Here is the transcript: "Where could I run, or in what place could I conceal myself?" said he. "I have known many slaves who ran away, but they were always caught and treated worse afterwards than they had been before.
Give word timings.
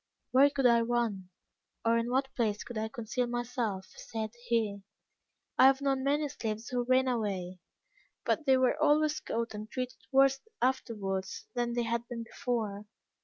"Where 0.31 0.49
could 0.49 0.65
I 0.65 0.81
run, 0.81 1.29
or 1.85 1.95
in 1.95 2.09
what 2.09 2.33
place 2.35 2.63
could 2.63 2.75
I 2.75 2.87
conceal 2.89 3.27
myself?" 3.27 3.85
said 3.97 4.31
he. 4.47 4.81
"I 5.59 5.67
have 5.67 5.79
known 5.79 6.03
many 6.03 6.27
slaves 6.27 6.69
who 6.69 6.85
ran 6.85 7.07
away, 7.07 7.59
but 8.25 8.47
they 8.47 8.57
were 8.57 8.81
always 8.81 9.19
caught 9.19 9.53
and 9.53 9.69
treated 9.69 9.99
worse 10.11 10.39
afterwards 10.59 11.45
than 11.53 11.73
they 11.73 11.83
had 11.83 12.07
been 12.07 12.23
before. 12.23 12.87